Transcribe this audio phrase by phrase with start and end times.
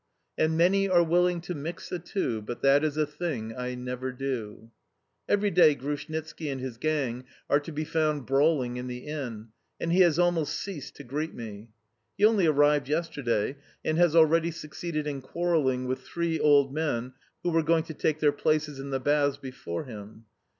[0.35, 4.11] "And many are willing to mix the two, But that is a thing I never
[4.11, 4.71] do."
[5.29, 9.91] Every day Grushnitski and his gang are to be found brawling in the inn, and
[9.93, 11.67] he has almost ceased to greet me.
[12.17, 17.13] He only arrived yesterday, and has already succeeded in quarrelling with three old men
[17.43, 20.25] who were going to take their places in the baths before him.